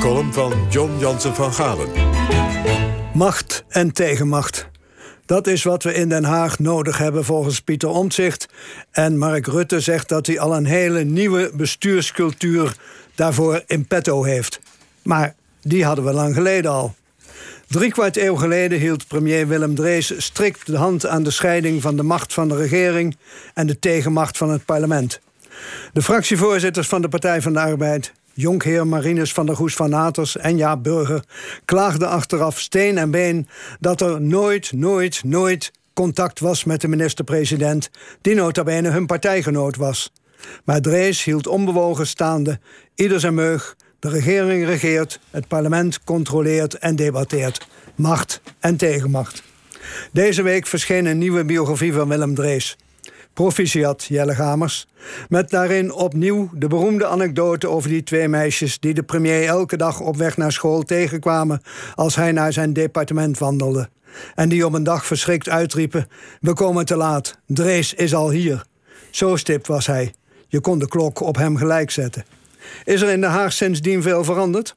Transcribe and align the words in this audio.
column 0.00 0.32
van 0.32 0.52
John 0.70 0.98
Jansen 0.98 1.34
van 1.34 1.52
Galen. 1.52 1.88
Macht 3.14 3.64
en 3.68 3.92
tegenmacht. 3.92 4.68
Dat 5.26 5.46
is 5.46 5.62
wat 5.62 5.82
we 5.82 5.94
in 5.94 6.08
Den 6.08 6.24
Haag 6.24 6.58
nodig 6.58 6.98
hebben 6.98 7.24
volgens 7.24 7.60
Pieter 7.60 7.88
Omtzigt. 7.88 8.46
En 8.90 9.18
Mark 9.18 9.46
Rutte 9.46 9.80
zegt 9.80 10.08
dat 10.08 10.26
hij 10.26 10.38
al 10.38 10.56
een 10.56 10.64
hele 10.64 11.04
nieuwe 11.04 11.50
bestuurscultuur 11.54 12.76
daarvoor 13.14 13.62
in 13.66 13.86
petto 13.86 14.22
heeft. 14.22 14.60
Maar 15.02 15.34
die 15.62 15.84
hadden 15.84 16.04
we 16.04 16.12
lang 16.12 16.34
geleden 16.34 16.70
al. 16.70 16.94
Drie 17.66 17.90
kwart 17.90 18.16
eeuw 18.16 18.36
geleden 18.36 18.78
hield 18.78 19.06
premier 19.06 19.48
Willem 19.48 19.74
Drees 19.74 20.24
strikt 20.24 20.66
de 20.66 20.76
hand 20.76 21.06
aan 21.06 21.22
de 21.22 21.30
scheiding 21.30 21.82
van 21.82 21.96
de 21.96 22.02
macht 22.02 22.32
van 22.32 22.48
de 22.48 22.56
regering 22.56 23.16
en 23.54 23.66
de 23.66 23.78
tegenmacht 23.78 24.36
van 24.36 24.50
het 24.50 24.64
parlement. 24.64 25.20
De 25.92 26.02
fractievoorzitters 26.02 26.88
van 26.88 27.02
de 27.02 27.08
Partij 27.08 27.42
van 27.42 27.52
de 27.52 27.60
Arbeid, 27.60 28.12
jonkheer 28.40 28.86
Marinus 28.86 29.32
van 29.32 29.46
der 29.46 29.56
Goes 29.56 29.74
van 29.74 29.90
Naters 29.90 30.36
en 30.36 30.56
Jaap 30.56 30.82
Burger, 30.82 31.24
klaagden 31.64 32.08
achteraf 32.08 32.60
steen 32.60 32.98
en 32.98 33.10
been 33.10 33.48
dat 33.80 34.00
er 34.00 34.20
nooit, 34.20 34.72
nooit, 34.72 35.24
nooit 35.24 35.72
contact 35.94 36.40
was 36.40 36.64
met 36.64 36.80
de 36.80 36.88
minister-president, 36.88 37.90
die 38.20 38.34
nota 38.34 38.62
bene 38.62 38.90
hun 38.90 39.06
partijgenoot 39.06 39.76
was. 39.76 40.12
Maar 40.64 40.80
Drees 40.80 41.24
hield 41.24 41.46
onbewogen 41.46 42.06
staande, 42.06 42.58
ieder 42.94 43.20
zijn 43.20 43.34
meug, 43.34 43.76
de 43.98 44.08
regering 44.08 44.64
regeert, 44.66 45.20
het 45.30 45.48
parlement 45.48 46.04
controleert 46.04 46.78
en 46.78 46.96
debatteert. 46.96 47.66
Macht 47.94 48.40
en 48.60 48.76
tegenmacht. 48.76 49.42
Deze 50.12 50.42
week 50.42 50.66
verscheen 50.66 51.06
een 51.06 51.18
nieuwe 51.18 51.44
biografie 51.44 51.92
van 51.92 52.08
Willem 52.08 52.34
Drees. 52.34 52.76
Proficiat 53.34 54.04
Jelle 54.04 54.34
Gamers. 54.34 54.86
Met 55.28 55.50
daarin 55.50 55.92
opnieuw 55.92 56.50
de 56.52 56.66
beroemde 56.66 57.06
anekdote 57.06 57.68
over 57.68 57.88
die 57.88 58.02
twee 58.02 58.28
meisjes 58.28 58.78
die 58.78 58.94
de 58.94 59.02
premier 59.02 59.46
elke 59.46 59.76
dag 59.76 60.00
op 60.00 60.16
weg 60.16 60.36
naar 60.36 60.52
school 60.52 60.82
tegenkwamen 60.82 61.62
als 61.94 62.16
hij 62.16 62.32
naar 62.32 62.52
zijn 62.52 62.72
departement 62.72 63.38
wandelde. 63.38 63.88
En 64.34 64.48
die 64.48 64.66
op 64.66 64.72
een 64.72 64.84
dag 64.84 65.06
verschrikt 65.06 65.48
uitriepen: 65.48 66.08
We 66.40 66.52
komen 66.52 66.86
te 66.86 66.96
laat, 66.96 67.38
Drees 67.46 67.94
is 67.94 68.14
al 68.14 68.30
hier. 68.30 68.64
Zo 69.10 69.36
stipt 69.36 69.66
was 69.66 69.86
hij. 69.86 70.14
Je 70.48 70.60
kon 70.60 70.78
de 70.78 70.88
klok 70.88 71.20
op 71.20 71.36
hem 71.36 71.56
gelijk 71.56 71.90
zetten. 71.90 72.24
Is 72.84 73.00
er 73.00 73.08
in 73.08 73.20
Den 73.20 73.30
Haag 73.30 73.52
sindsdien 73.52 74.02
veel 74.02 74.24
veranderd? 74.24 74.76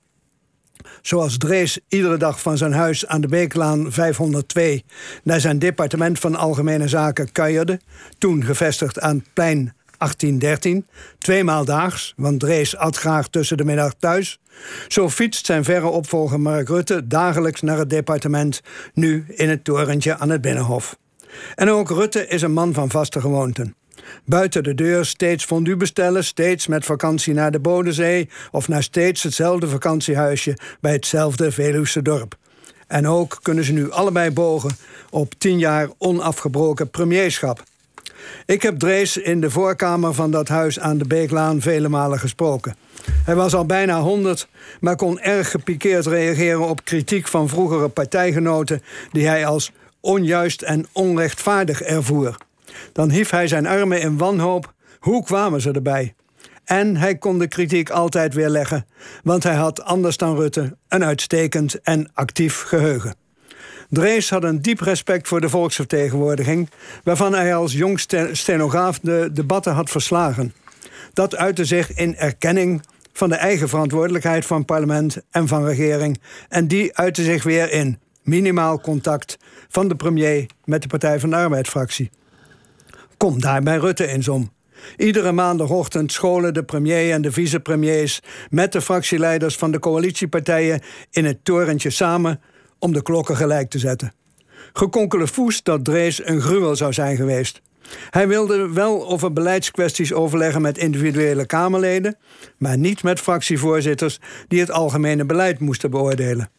Zoals 1.02 1.38
Drees 1.38 1.80
iedere 1.88 2.17
dag 2.17 2.42
van 2.42 2.58
zijn 2.58 2.73
huis 2.73 3.08
aan 3.08 3.22
de 3.22 3.28
Beeklaan 3.28 3.92
502 3.92 4.86
naar 5.23 5.39
zijn 5.39 5.59
departement 5.59 6.20
van 6.20 6.36
Algemene 6.36 6.88
Zaken 6.88 7.31
kuierde, 7.31 7.80
toen 8.17 8.44
gevestigd 8.44 9.00
aan 9.00 9.26
plein 9.34 9.73
1813, 9.98 10.86
tweemaal 11.17 11.66
daags, 11.66 12.14
want 12.16 12.39
Drees 12.39 12.78
at 12.78 12.98
graag 12.98 13.28
tussen 13.28 13.58
de 13.58 13.66
middag 13.66 13.94
thuis. 14.00 14.39
Zo 14.88 15.09
fietst 15.09 15.45
zijn 15.45 15.64
verre 15.64 15.88
opvolger 15.88 16.39
Mark 16.39 16.67
Rutte 16.67 17.08
dagelijks 17.08 17.61
naar 17.61 17.78
het 17.78 17.89
departement, 17.89 18.61
nu 18.94 19.26
in 19.28 19.50
het 19.50 19.64
torentje 19.64 20.17
aan 20.17 20.30
het 20.30 20.42
Binnenhof. 20.42 20.98
En 21.56 21.70
ook 21.70 21.89
Rutte 21.89 22.28
is 22.28 22.42
een 22.42 22.54
man 22.54 22.73
van 22.73 22.89
vaste 22.89 23.22
gewoonten. 23.22 23.76
Buiten 24.25 24.63
de 24.63 24.75
deur 24.75 25.05
steeds 25.05 25.45
fondue 25.45 25.75
bestellen, 25.75 26.23
steeds 26.23 26.67
met 26.67 26.85
vakantie 26.85 27.33
naar 27.33 27.51
de 27.51 27.59
Bodensee 27.59 28.29
of 28.51 28.67
naar 28.67 28.83
steeds 28.83 29.23
hetzelfde 29.23 29.67
vakantiehuisje 29.67 30.57
bij 30.79 30.91
hetzelfde 30.91 31.51
Veluwse 31.51 32.01
dorp. 32.01 32.35
En 32.87 33.07
ook 33.07 33.39
kunnen 33.41 33.63
ze 33.63 33.73
nu 33.73 33.91
allebei 33.91 34.31
bogen 34.31 34.75
op 35.09 35.33
tien 35.37 35.59
jaar 35.59 35.89
onafgebroken 35.97 36.89
premierschap. 36.89 37.63
Ik 38.45 38.61
heb 38.61 38.79
Drees 38.79 39.17
in 39.17 39.41
de 39.41 39.49
voorkamer 39.49 40.13
van 40.13 40.31
dat 40.31 40.47
huis 40.47 40.79
aan 40.79 40.97
de 40.97 41.07
Beeklaan 41.07 41.61
vele 41.61 41.89
malen 41.89 42.19
gesproken. 42.19 42.75
Hij 43.25 43.35
was 43.35 43.53
al 43.53 43.65
bijna 43.65 44.01
honderd, 44.01 44.47
maar 44.79 44.95
kon 44.95 45.19
erg 45.19 45.51
gepikeerd 45.51 46.05
reageren 46.05 46.67
op 46.67 46.85
kritiek 46.85 47.27
van 47.27 47.49
vroegere 47.49 47.87
partijgenoten 47.87 48.81
die 49.11 49.27
hij 49.27 49.45
als 49.45 49.71
onjuist 49.99 50.61
en 50.61 50.86
onrechtvaardig 50.92 51.81
ervoer. 51.81 52.37
Dan 52.92 53.10
hief 53.10 53.30
hij 53.30 53.48
zijn 53.48 53.66
armen 53.66 54.02
in 54.02 54.17
wanhoop. 54.17 54.73
Hoe 55.00 55.23
kwamen 55.23 55.61
ze 55.61 55.72
erbij? 55.72 56.14
En 56.64 56.98
hij 56.98 57.17
kon 57.17 57.39
de 57.39 57.48
kritiek 57.48 57.89
altijd 57.89 58.34
weerleggen, 58.34 58.86
want 59.23 59.44
hij 59.44 59.56
had 59.56 59.84
anders 59.84 60.17
dan 60.17 60.36
Rutte 60.36 60.78
een 60.88 61.04
uitstekend 61.04 61.82
en 61.82 62.10
actief 62.14 62.61
geheugen. 62.61 63.16
Drees 63.89 64.30
had 64.30 64.44
een 64.44 64.61
diep 64.61 64.80
respect 64.80 65.28
voor 65.28 65.42
de 65.42 65.50
volksvertegenwoordiging, 65.50 66.70
waarvan 67.04 67.34
hij 67.34 67.56
als 67.56 67.73
jong 67.73 68.00
stenograaf 68.32 69.00
de 69.00 69.30
debatten 69.34 69.73
had 69.73 69.90
verslagen. 69.90 70.54
Dat 71.14 71.36
uitte 71.36 71.66
zich 71.66 71.94
in 71.94 72.17
erkenning 72.17 72.82
van 73.14 73.30
de 73.30 73.36
eigen 73.36 73.70
verantwoordelijkheid 73.70 74.45
van 74.45 74.66
parlement 74.66 75.17
en 75.32 75.48
van 75.48 75.66
regering, 75.66 76.20
en 76.50 76.67
die 76.67 76.98
uitte 76.98 77.23
zich 77.23 77.44
weer 77.44 77.72
in 77.72 78.00
minimaal 78.23 78.82
contact 78.82 79.38
van 79.70 79.88
de 79.88 79.95
premier 79.95 80.45
met 80.66 80.82
de 80.82 80.88
Partij 80.88 81.20
van 81.20 81.30
de 81.30 81.36
Arbeid-fractie. 81.36 82.11
Kom 83.17 83.41
daar 83.41 83.63
bij 83.63 83.77
Rutte 83.77 84.07
eens 84.07 84.27
om. 84.27 84.51
Iedere 84.97 85.31
maandagochtend 85.31 86.11
scholen 86.11 86.53
de 86.53 86.63
premier 86.63 87.11
en 87.11 87.21
de 87.21 87.31
vicepremiers 87.31 88.19
met 88.49 88.71
de 88.71 88.81
fractieleiders 88.81 89.55
van 89.55 89.71
de 89.71 89.79
coalitiepartijen 89.79 90.81
in 91.11 91.25
het 91.25 91.45
torentje 91.45 91.89
samen 91.89 92.41
om 92.79 92.93
de 92.93 93.01
klokken 93.01 93.35
gelijk 93.35 93.69
te 93.69 93.79
zetten. 93.79 94.13
Gekonkele 94.73 95.27
voes 95.27 95.63
dat 95.63 95.85
Drees 95.85 96.25
een 96.25 96.41
gruwel 96.41 96.75
zou 96.75 96.93
zijn 96.93 97.15
geweest. 97.15 97.61
Hij 98.09 98.27
wilde 98.27 98.69
wel 98.73 99.07
over 99.07 99.33
beleidskwesties 99.33 100.13
overleggen 100.13 100.61
met 100.61 100.77
individuele 100.77 101.45
Kamerleden, 101.45 102.17
maar 102.57 102.77
niet 102.77 103.03
met 103.03 103.19
fractievoorzitters 103.19 104.19
die 104.47 104.59
het 104.59 104.71
algemene 104.71 105.25
beleid 105.25 105.59
moesten 105.59 105.91
beoordelen. 105.91 106.49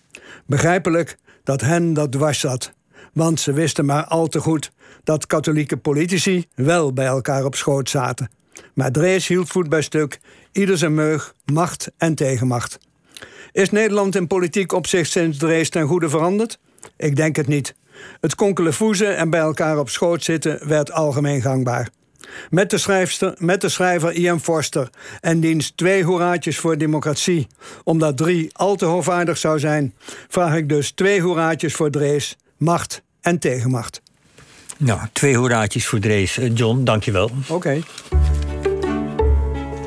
Begrijpelijk 0.46 1.16
dat 1.44 1.60
hen 1.60 1.94
dat 1.94 2.12
dwars 2.12 2.40
zat, 2.40 2.72
want 3.14 3.40
ze 3.40 3.52
wisten 3.52 3.84
maar 3.84 4.04
al 4.04 4.26
te 4.26 4.40
goed 4.40 4.72
dat 5.04 5.26
katholieke 5.26 5.76
politici 5.76 6.46
wel 6.54 6.92
bij 6.92 7.06
elkaar 7.06 7.44
op 7.44 7.54
schoot 7.54 7.90
zaten. 7.90 8.30
Maar 8.74 8.92
Drees 8.92 9.26
hield 9.26 9.48
voet 9.48 9.68
bij 9.68 9.82
stuk, 9.82 10.20
ieder 10.52 10.78
zijn 10.78 10.94
meug, 10.94 11.34
macht 11.52 11.90
en 11.96 12.14
tegenmacht. 12.14 12.78
Is 13.52 13.70
Nederland 13.70 14.16
in 14.16 14.26
politiek 14.26 14.72
opzicht 14.72 15.10
sinds 15.10 15.38
Drees 15.38 15.70
ten 15.70 15.86
goede 15.86 16.08
veranderd? 16.08 16.58
Ik 16.96 17.16
denk 17.16 17.36
het 17.36 17.46
niet. 17.46 17.74
Het 18.20 18.34
konkelen 18.34 18.74
en 19.16 19.30
bij 19.30 19.40
elkaar 19.40 19.78
op 19.78 19.88
schoot 19.88 20.24
zitten 20.24 20.68
werd 20.68 20.92
algemeen 20.92 21.42
gangbaar. 21.42 21.88
Met 22.50 22.70
de, 22.70 23.34
met 23.38 23.60
de 23.60 23.68
schrijver 23.68 24.12
Ian 24.12 24.40
Forster 24.40 24.90
en 25.20 25.40
diens 25.40 25.70
twee 25.70 26.04
hoeraatjes 26.04 26.58
voor 26.58 26.78
democratie, 26.78 27.46
omdat 27.84 28.16
drie 28.16 28.50
al 28.52 28.76
te 28.76 28.84
hoogvaardig 28.84 29.38
zou 29.38 29.58
zijn, 29.58 29.94
vraag 30.28 30.56
ik 30.56 30.68
dus 30.68 30.90
twee 30.90 31.20
hoeraatjes 31.20 31.74
voor 31.74 31.90
Drees, 31.90 32.36
macht 32.64 33.02
en 33.20 33.38
tegenmacht. 33.38 34.02
Nou, 34.76 35.00
twee 35.12 35.36
hoeraatjes 35.36 35.86
voor 35.86 35.98
Drees. 35.98 36.38
Eh, 36.38 36.50
John, 36.54 36.84
dankjewel. 36.84 37.30
Oké. 37.48 37.80